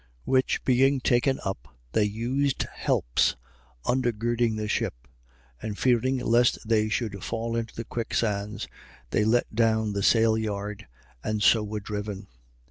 [0.01, 0.07] 27:17.
[0.25, 3.35] Which being taken up, they used helps,
[3.85, 5.07] undergirding the ship:
[5.61, 8.67] and fearing lest they should fall into the quicksands,
[9.11, 10.87] they let down the sail yard
[11.23, 12.25] and so were driven.